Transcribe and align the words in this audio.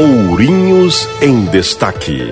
Ourinhos 0.00 1.06
em 1.20 1.44
Destaque. 1.44 2.22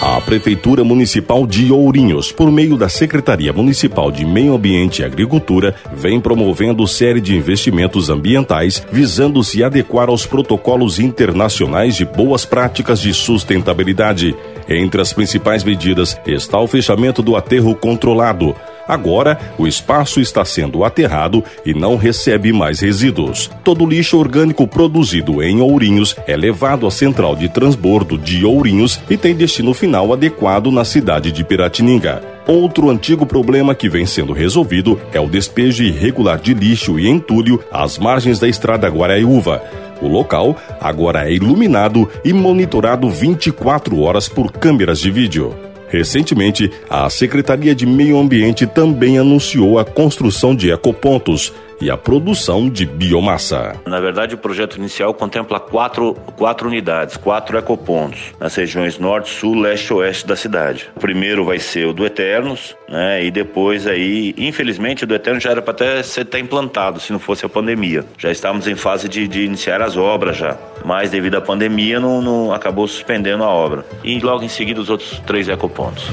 A 0.00 0.18
Prefeitura 0.22 0.82
Municipal 0.82 1.46
de 1.46 1.70
Ourinhos, 1.70 2.32
por 2.32 2.50
meio 2.50 2.78
da 2.78 2.88
Secretaria 2.88 3.52
Municipal 3.52 4.10
de 4.10 4.24
Meio 4.24 4.54
Ambiente 4.54 5.02
e 5.02 5.04
Agricultura, 5.04 5.74
vem 5.92 6.18
promovendo 6.18 6.88
série 6.88 7.20
de 7.20 7.36
investimentos 7.36 8.08
ambientais 8.08 8.82
visando 8.90 9.44
se 9.44 9.62
adequar 9.62 10.08
aos 10.08 10.24
protocolos 10.24 10.98
internacionais 10.98 11.96
de 11.96 12.06
boas 12.06 12.46
práticas 12.46 12.98
de 12.98 13.12
sustentabilidade. 13.12 14.34
Entre 14.66 15.02
as 15.02 15.12
principais 15.12 15.62
medidas 15.62 16.18
está 16.26 16.58
o 16.58 16.66
fechamento 16.66 17.22
do 17.22 17.36
aterro 17.36 17.74
controlado 17.74 18.56
Agora, 18.86 19.38
o 19.58 19.66
espaço 19.66 20.20
está 20.20 20.44
sendo 20.44 20.84
aterrado 20.84 21.42
e 21.64 21.72
não 21.72 21.96
recebe 21.96 22.52
mais 22.52 22.80
resíduos. 22.80 23.50
Todo 23.62 23.86
lixo 23.86 24.18
orgânico 24.18 24.66
produzido 24.66 25.42
em 25.42 25.60
Ourinhos 25.60 26.14
é 26.26 26.36
levado 26.36 26.86
à 26.86 26.90
central 26.90 27.34
de 27.34 27.48
transbordo 27.48 28.18
de 28.18 28.44
Ourinhos 28.44 29.00
e 29.08 29.16
tem 29.16 29.34
destino 29.34 29.72
final 29.72 30.12
adequado 30.12 30.70
na 30.70 30.84
cidade 30.84 31.32
de 31.32 31.44
Piratininga. 31.44 32.22
Outro 32.46 32.90
antigo 32.90 33.24
problema 33.24 33.74
que 33.74 33.88
vem 33.88 34.04
sendo 34.04 34.34
resolvido 34.34 35.00
é 35.12 35.20
o 35.20 35.28
despejo 35.28 35.82
irregular 35.82 36.38
de 36.38 36.52
lixo 36.52 36.98
e 36.98 37.08
entulho 37.08 37.58
às 37.72 37.98
margens 37.98 38.38
da 38.38 38.46
estrada 38.46 38.86
Guaraiúva. 38.88 39.62
O 40.02 40.08
local 40.08 40.56
agora 40.78 41.30
é 41.30 41.32
iluminado 41.32 42.06
e 42.22 42.32
monitorado 42.32 43.08
24 43.08 43.98
horas 44.00 44.28
por 44.28 44.52
câmeras 44.52 44.98
de 44.98 45.10
vídeo. 45.10 45.63
Recentemente, 45.94 46.72
a 46.90 47.08
Secretaria 47.08 47.72
de 47.72 47.86
Meio 47.86 48.18
Ambiente 48.18 48.66
também 48.66 49.16
anunciou 49.16 49.78
a 49.78 49.84
construção 49.84 50.52
de 50.52 50.72
ecopontos 50.72 51.52
e 51.80 51.90
a 51.90 51.96
produção 51.96 52.68
de 52.68 52.86
biomassa. 52.86 53.74
Na 53.86 54.00
verdade, 54.00 54.34
o 54.34 54.38
projeto 54.38 54.76
inicial 54.76 55.12
contempla 55.14 55.60
quatro, 55.60 56.14
quatro 56.36 56.68
unidades, 56.68 57.16
quatro 57.16 57.58
ecopontos, 57.58 58.32
nas 58.38 58.54
regiões 58.54 58.98
norte, 58.98 59.30
sul, 59.30 59.58
leste 59.58 59.88
e 59.88 59.94
oeste 59.94 60.26
da 60.26 60.36
cidade. 60.36 60.90
O 60.96 61.00
primeiro 61.00 61.44
vai 61.44 61.58
ser 61.58 61.86
o 61.86 61.92
do 61.92 62.04
Eternos, 62.04 62.76
né? 62.88 63.24
E 63.24 63.30
depois 63.30 63.86
aí, 63.86 64.34
infelizmente, 64.36 65.04
o 65.04 65.06
do 65.06 65.14
Eternos 65.14 65.42
já 65.42 65.50
era 65.50 65.62
para 65.62 65.72
até 65.72 66.02
ser 66.02 66.22
até 66.22 66.38
implantado, 66.38 67.00
se 67.00 67.12
não 67.12 67.18
fosse 67.18 67.44
a 67.44 67.48
pandemia. 67.48 68.04
Já 68.18 68.30
estávamos 68.30 68.66
em 68.66 68.74
fase 68.74 69.08
de, 69.08 69.26
de 69.28 69.44
iniciar 69.44 69.82
as 69.82 69.96
obras 69.96 70.36
já, 70.36 70.56
mas 70.84 71.10
devido 71.10 71.36
à 71.36 71.40
pandemia 71.40 72.00
não, 72.00 72.20
não 72.20 72.52
acabou 72.52 72.86
suspendendo 72.86 73.44
a 73.44 73.48
obra. 73.48 73.84
E 74.02 74.18
logo 74.20 74.42
em 74.42 74.48
seguida 74.48 74.80
os 74.80 74.90
outros 74.90 75.20
três 75.26 75.48
ecopontos. 75.48 76.10